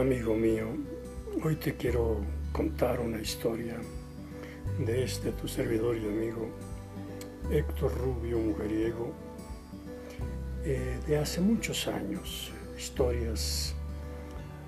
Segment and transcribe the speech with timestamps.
[0.00, 0.66] Amigo mío,
[1.44, 3.76] hoy te quiero contar una historia
[4.78, 6.48] de este tu servidor y amigo
[7.50, 9.12] Héctor Rubio Mujeriego.
[10.64, 13.74] Eh, de hace muchos años, historias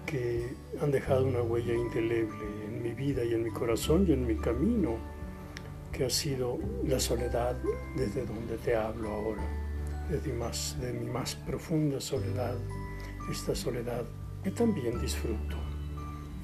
[0.05, 4.27] que han dejado una huella indeleble en mi vida y en mi corazón y en
[4.27, 4.99] mi camino,
[5.93, 7.57] que ha sido la soledad
[7.97, 9.49] desde donde te hablo ahora,
[10.11, 12.59] desde más, de mi más profunda soledad,
[13.31, 14.05] esta soledad
[14.43, 15.57] que también disfruto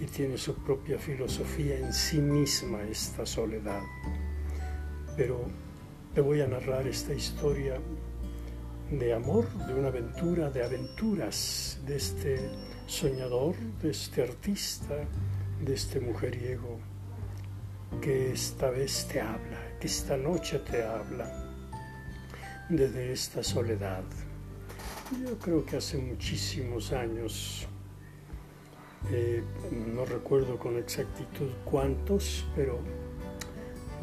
[0.00, 3.82] y tiene su propia filosofía en sí misma esta soledad.
[5.16, 5.48] Pero
[6.14, 7.80] te voy a narrar esta historia
[8.90, 12.50] de amor, de una aventura, de aventuras de este
[12.86, 14.94] soñador, de este artista,
[15.64, 16.78] de este mujeriego
[18.00, 21.48] que esta vez te habla, que esta noche te habla
[22.68, 24.04] desde esta soledad.
[25.20, 27.66] Yo creo que hace muchísimos años
[29.10, 29.42] eh,
[29.94, 32.78] no recuerdo con exactitud cuántos, pero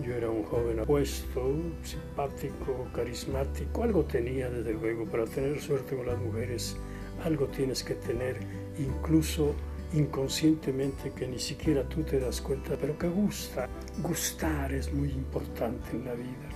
[0.03, 6.07] yo era un joven apuesto, simpático, carismático, algo tenía desde luego, para tener suerte con
[6.07, 6.75] las mujeres,
[7.23, 8.39] algo tienes que tener,
[8.77, 9.53] incluso
[9.93, 13.69] inconscientemente que ni siquiera tú te das cuenta, pero que gusta.
[14.01, 16.49] Gustar es muy importante en la vida.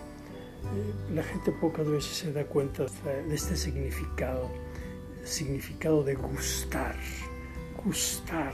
[0.75, 4.49] Eh, la gente pocas veces se da cuenta de este significado,
[5.23, 6.95] significado de gustar
[7.83, 8.53] gustar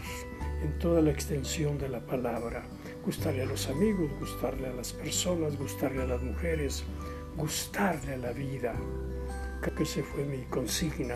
[0.63, 2.63] en toda la extensión de la palabra,
[3.03, 6.83] gustarle a los amigos, gustarle a las personas, gustarle a las mujeres,
[7.37, 8.73] gustarle a la vida.
[9.61, 11.15] Creo que ese fue mi consigna,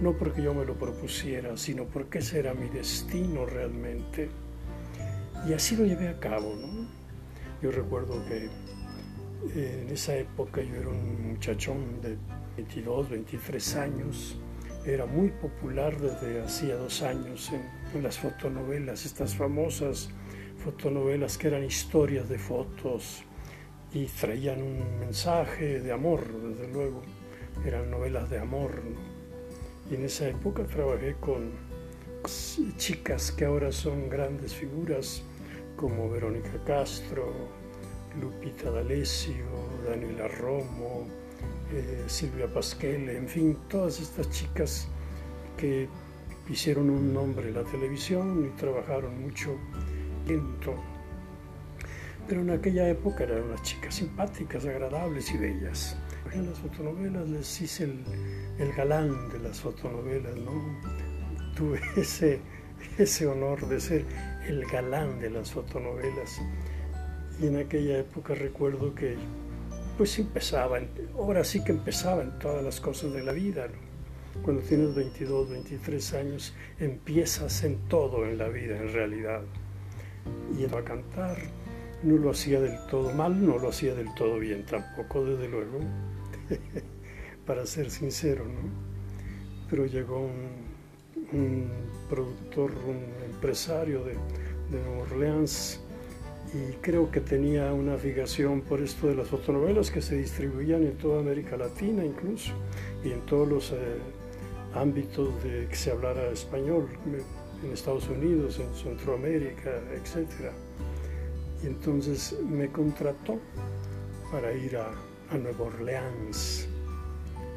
[0.00, 4.28] no porque yo me lo propusiera, sino porque ese era mi destino realmente.
[5.48, 6.88] Y así lo llevé a cabo, ¿no?
[7.62, 8.48] Yo recuerdo que
[9.54, 12.16] eh, en esa época yo era un muchachón de
[12.56, 14.36] 22, 23 años,
[14.86, 20.10] era muy popular desde hacía dos años en, las fotonovelas, estas famosas
[20.58, 23.22] fotonovelas que eran historias de fotos
[23.92, 27.02] y traían un mensaje de amor, desde luego,
[27.64, 28.82] eran novelas de amor.
[29.90, 31.52] Y en esa época trabajé con
[32.76, 35.22] chicas que ahora son grandes figuras
[35.76, 37.32] como Verónica Castro,
[38.20, 39.46] Lupita D'Alessio,
[39.86, 41.06] Daniela Romo,
[41.72, 44.88] eh, Silvia Pasquel, en fin, todas estas chicas
[45.56, 45.88] que
[46.48, 49.56] hicieron un nombre en la televisión y trabajaron mucho
[50.26, 50.74] lento.
[52.28, 55.96] Pero en aquella época eran unas chicas simpáticas, agradables y bellas.
[56.32, 58.04] En las fotonovelas les hice el,
[58.58, 60.52] el galán de las fotonovelas, ¿no?
[61.54, 62.40] Tuve ese,
[62.98, 64.04] ese honor de ser
[64.46, 66.40] el galán de las fotonovelas.
[67.40, 69.16] Y en aquella época recuerdo que
[69.96, 70.80] pues empezaba,
[71.16, 73.68] ahora sí que empezaba en todas las cosas de la vida.
[74.42, 79.42] Cuando tienes 22, 23 años, empiezas en todo en la vida, en realidad.
[80.58, 81.36] Y a cantar
[82.02, 85.78] no lo hacía del todo mal, no lo hacía del todo bien tampoco, desde luego,
[87.46, 88.68] para ser sincero, ¿no?
[89.70, 90.28] Pero llegó
[91.32, 91.70] un,
[92.10, 95.80] productor, un empresario de, de Nueva Orleans,
[96.54, 100.96] y creo que tenía una fijación por esto de las fotonovelas que se distribuían en
[100.96, 102.52] toda América Latina incluso
[103.02, 103.98] y en todos los eh,
[104.74, 106.88] ámbitos de que se hablara español,
[107.62, 110.28] en Estados Unidos, en Centroamérica, etc.
[111.62, 113.38] Y entonces me contrató
[114.30, 114.90] para ir a,
[115.30, 116.68] a Nueva Orleans,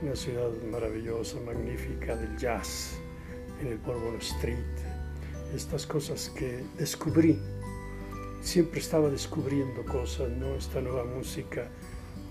[0.02, 2.98] una ciudad maravillosa, magnífica del jazz,
[3.62, 4.58] en el Bourbon Street,
[5.56, 7.40] estas cosas que descubrí
[8.48, 10.56] siempre estaba descubriendo cosas, ¿no?
[10.56, 11.68] Esta nueva música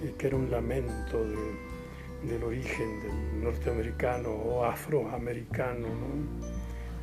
[0.03, 6.09] eh, que era un lamento del origen del norteamericano o afroamericano, ¿no?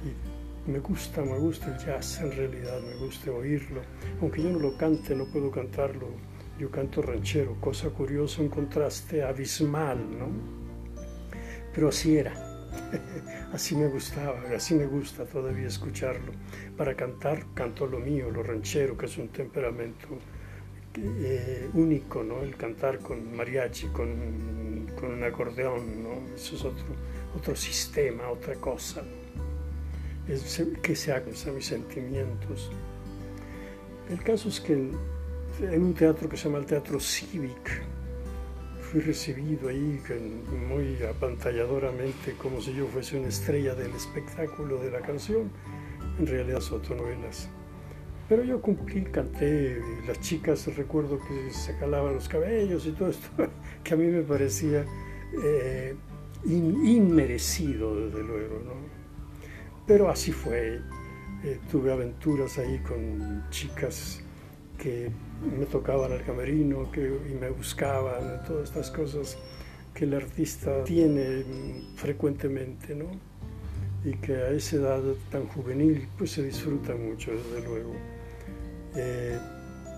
[0.03, 3.81] Y me gusta, me gusta el jazz en realidad, me gusta oírlo,
[4.19, 6.07] aunque yo no lo cante, no puedo cantarlo,
[6.57, 10.27] yo canto ranchero, cosa curiosa, un contraste abismal, ¿no?
[11.71, 12.52] Pero así era.
[13.53, 16.31] así me gustaba, así me gusta todavía escucharlo.
[16.77, 20.07] Para cantar, canto lo mío, lo ranchero, que es un temperamento
[20.95, 22.41] eh, único, ¿no?
[22.41, 26.35] El cantar con mariachi, con, con, un acordeón, ¿no?
[26.35, 26.85] Eso es otro,
[27.35, 29.03] otro sistema, otra cosa.
[30.27, 32.71] Es, que se haga a mis sentimientos.
[34.09, 37.83] El caso es que en un teatro que se llama el Teatro Civic,
[38.93, 39.99] fui recibido ahí
[40.69, 45.49] muy apantalladoramente como si yo fuese una estrella del espectáculo de la canción,
[46.19, 47.49] en realidad son novelas.
[48.29, 53.29] Pero yo cumplí, canté, las chicas recuerdo que se calaban los cabellos y todo esto,
[53.83, 54.85] que a mí me parecía
[55.43, 55.95] eh,
[56.45, 58.73] inmerecido desde luego, ¿no?
[59.87, 60.81] Pero así fue,
[61.43, 64.21] eh, tuve aventuras ahí con chicas
[64.77, 65.09] que
[65.43, 69.37] me tocaban el camerino que, y me buscaban, todas estas cosas
[69.93, 71.43] que el artista tiene
[71.95, 73.05] frecuentemente, ¿no?
[74.03, 75.01] Y que a esa edad
[75.31, 77.93] tan juvenil pues se disfruta mucho, desde luego.
[78.95, 79.37] Eh,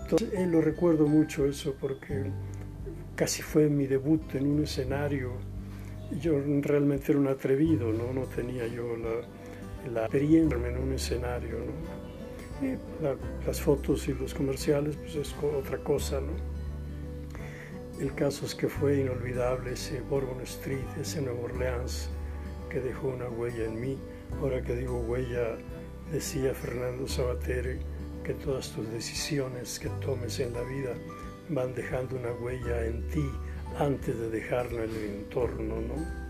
[0.02, 2.30] entonces, eh, lo recuerdo mucho eso porque
[3.16, 5.32] casi fue mi debut en un escenario.
[6.20, 8.12] Yo realmente era un atrevido, ¿no?
[8.12, 12.05] No tenía yo la, la experiencia en un escenario, ¿no?
[13.46, 16.32] Las fotos y los comerciales, pues es otra cosa, ¿no?
[18.00, 22.10] El caso es que fue inolvidable ese Bourbon Street, ese Nueva Orleans,
[22.68, 23.98] que dejó una huella en mí.
[24.40, 25.56] Ahora que digo huella,
[26.12, 27.78] decía Fernando Sabater
[28.22, 30.94] que todas tus decisiones que tomes en la vida
[31.48, 33.24] van dejando una huella en ti
[33.78, 36.26] antes de dejarla en el entorno, ¿no?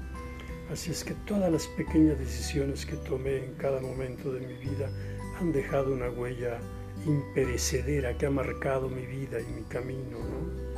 [0.71, 4.91] Así es que todas las pequeñas decisiones que tomé en cada momento de mi vida
[5.39, 6.59] han dejado una huella
[7.07, 10.19] imperecedera que ha marcado mi vida y mi camino.
[10.19, 10.77] ¿no?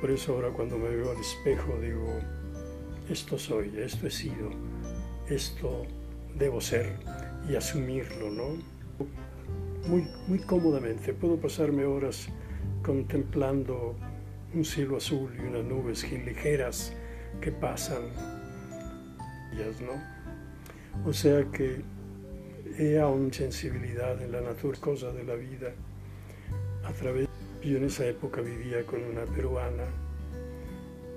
[0.00, 2.18] Por eso ahora cuando me veo al espejo digo,
[3.08, 4.50] esto soy, esto he sido,
[5.28, 5.82] esto
[6.38, 6.96] debo ser
[7.48, 8.44] y asumirlo, ¿no?
[9.88, 12.28] Muy, muy cómodamente, puedo pasarme horas
[12.82, 13.96] contemplando
[14.54, 16.92] un cielo azul y unas nubes ligeras
[17.40, 18.02] que pasan,
[19.80, 21.08] ¿no?
[21.08, 21.82] O sea que
[22.78, 25.72] he aún sensibilidad en la naturaleza de la vida.
[26.84, 27.28] A través,
[27.62, 29.84] yo en esa época vivía con una peruana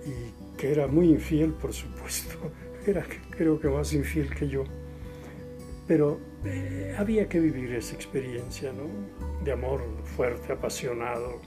[0.06, 2.38] y que era muy infiel, por supuesto,
[2.86, 4.64] era creo que más infiel que yo,
[5.88, 9.44] pero eh, había que vivir esa experiencia, ¿no?
[9.44, 9.82] De amor
[10.16, 11.40] fuerte, apasionado,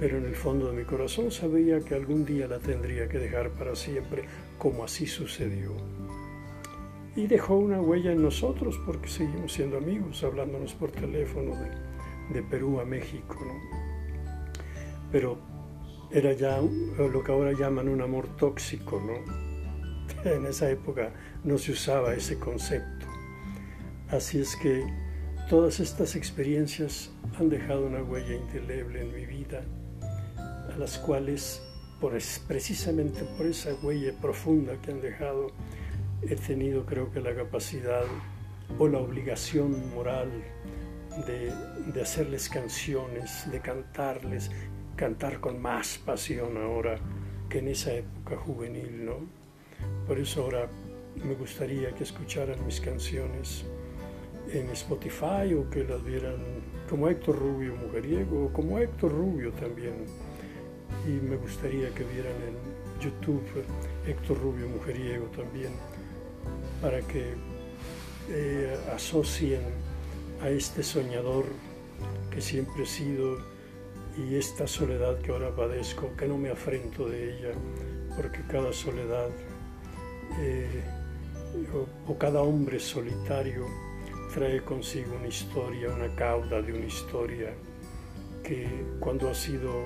[0.00, 3.50] pero en el fondo de mi corazón sabía que algún día la tendría que dejar
[3.50, 4.24] para siempre,
[4.58, 5.72] como así sucedió
[7.14, 11.54] y dejó una huella en nosotros porque seguimos siendo amigos, hablándonos por teléfono
[12.32, 13.36] de, Perú a México.
[13.44, 13.52] ¿no?
[15.10, 15.38] Pero
[16.10, 19.52] era ya lo que ahora llaman un amor tóxico, ¿no?
[20.24, 21.12] En esa época
[21.44, 23.06] no se usaba ese concepto.
[24.08, 24.84] Así es que
[25.48, 29.62] todas estas experiencias han dejado una huella indeleble en mi vida,
[30.38, 31.62] a las cuales,
[32.00, 32.12] por,
[32.46, 35.48] precisamente por esa huella profunda que han dejado,
[36.28, 38.04] he tenido creo que la capacidad
[38.78, 40.30] o la obligación moral
[41.26, 41.52] de,
[41.92, 44.50] de, hacerles canciones, de cantarles,
[44.96, 46.98] cantar con más pasión ahora
[47.48, 49.16] que en esa época juvenil, ¿no?
[50.06, 50.68] Por eso ahora
[51.22, 53.64] me gustaría que escucharan mis canciones
[54.52, 56.36] en Spotify o que las vieran
[56.88, 60.06] como Héctor Rubio Mujeriego o como Héctor Rubio también.
[61.06, 63.42] Y me gustaría que vieran en YouTube
[64.06, 65.72] Héctor Rubio Mujeriego también
[66.80, 67.34] para que
[68.28, 69.60] eh, asocien
[70.42, 71.46] a este soñador
[72.30, 73.38] que siempre he sido
[74.16, 77.52] y esta soledad que ahora padezco, que no me afrento de ella,
[78.16, 79.28] porque cada soledad
[80.40, 80.82] eh,
[81.72, 83.66] o, o, cada hombre solitario
[84.34, 87.54] trae consigo una historia, una cauda de una historia
[88.42, 88.66] que
[88.98, 89.84] cuando ha sido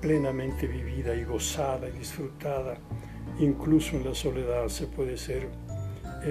[0.00, 2.78] plenamente vivida y gozada y disfrutada,
[3.38, 5.48] incluso en la soledad se puede ser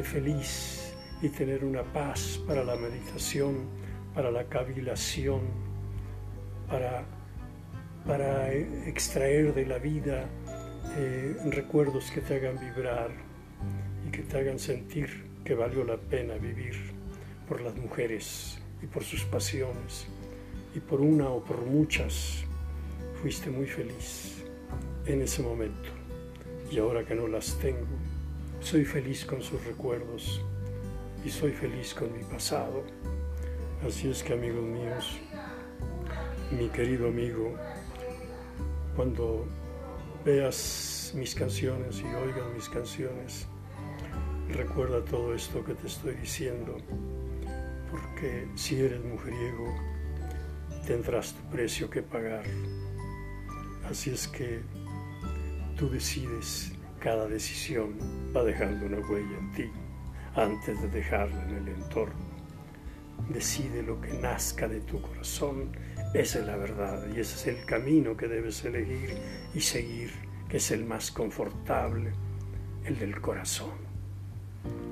[0.03, 3.67] feliz y tener una paz para la meditación,
[4.13, 5.41] para la cavilación,
[6.69, 7.03] para,
[8.05, 10.29] para extraer de la vida
[10.95, 13.11] eh, recuerdos que te hagan vibrar
[14.07, 16.75] y que te hagan sentir que valió la pena vivir
[17.47, 20.07] por las mujeres y por sus pasiones.
[20.75, 22.43] Y por una o por muchas
[23.21, 24.45] fuiste muy feliz
[25.07, 25.98] en ese momento
[26.71, 27.87] y ahora que no las tengo
[28.61, 30.41] soy feliz con sus recuerdos
[31.23, 32.83] y soy feliz con mi pasado.
[33.85, 35.17] Así es que amigos míos,
[36.51, 37.55] mi querido amigo,
[38.95, 39.47] cuando
[40.25, 43.47] veas mis canciones y oigas mis canciones,
[44.49, 46.77] recuerda todo esto que te estoy diciendo,
[47.89, 49.73] porque si eres mujeriego,
[50.85, 52.43] tendrás tu precio que pagar.
[53.89, 54.61] Así es que
[55.79, 57.95] tú decides cada decisión
[58.35, 59.71] va dejando una huella en ti
[60.35, 62.19] antes de dejarla en el entorno.
[63.29, 65.71] Decide lo que nazca de tu corazón,
[66.13, 69.15] esa es la verdad y ese es el camino que debes elegir
[69.55, 70.11] y seguir,
[70.49, 72.11] que es el más confortable,
[72.83, 73.77] el del corazón.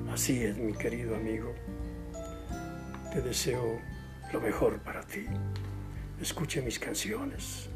[0.09, 1.53] Así es, mi querido amigo.
[3.11, 3.81] Te deseo
[4.31, 5.25] lo mejor para ti.
[6.21, 7.69] Escuche mis canciones